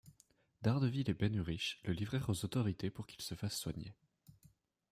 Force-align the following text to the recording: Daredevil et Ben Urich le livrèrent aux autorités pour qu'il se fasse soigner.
Daredevil 0.63 1.11
et 1.11 1.13
Ben 1.13 1.31
Urich 1.35 1.79
le 1.83 1.93
livrèrent 1.93 2.27
aux 2.31 2.43
autorités 2.43 2.89
pour 2.89 3.05
qu'il 3.05 3.21
se 3.21 3.35
fasse 3.35 3.55
soigner. 3.59 3.93